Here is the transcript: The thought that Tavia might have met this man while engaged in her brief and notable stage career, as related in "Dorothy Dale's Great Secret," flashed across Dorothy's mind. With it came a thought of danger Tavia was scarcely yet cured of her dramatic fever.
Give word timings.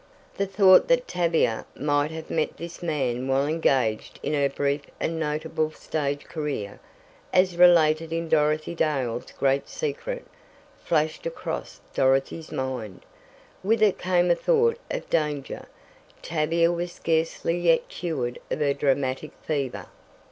The 0.35 0.47
thought 0.47 0.87
that 0.87 1.07
Tavia 1.07 1.67
might 1.75 2.09
have 2.09 2.31
met 2.31 2.57
this 2.57 2.81
man 2.81 3.27
while 3.27 3.45
engaged 3.45 4.19
in 4.23 4.33
her 4.33 4.49
brief 4.49 4.81
and 4.99 5.19
notable 5.19 5.69
stage 5.69 6.23
career, 6.25 6.79
as 7.31 7.55
related 7.55 8.11
in 8.11 8.27
"Dorothy 8.27 8.73
Dale's 8.73 9.31
Great 9.31 9.69
Secret," 9.69 10.25
flashed 10.83 11.27
across 11.27 11.81
Dorothy's 11.93 12.51
mind. 12.51 13.01
With 13.63 13.83
it 13.83 13.99
came 13.99 14.31
a 14.31 14.35
thought 14.35 14.79
of 14.89 15.07
danger 15.11 15.67
Tavia 16.23 16.71
was 16.71 16.91
scarcely 16.93 17.59
yet 17.59 17.87
cured 17.87 18.39
of 18.49 18.59
her 18.59 18.73
dramatic 18.73 19.33
fever. 19.43 19.85